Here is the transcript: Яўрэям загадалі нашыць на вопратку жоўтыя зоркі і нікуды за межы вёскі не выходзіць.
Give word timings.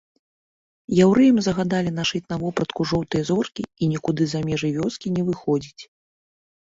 Яўрэям 0.99 1.37
загадалі 1.47 1.91
нашыць 1.99 2.23
на 2.33 2.37
вопратку 2.43 2.81
жоўтыя 2.93 3.23
зоркі 3.29 3.63
і 3.83 3.93
нікуды 3.95 4.23
за 4.33 4.39
межы 4.51 4.75
вёскі 4.79 5.07
не 5.19 5.23
выходзіць. 5.29 5.81